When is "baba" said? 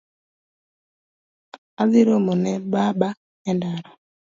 2.71-3.09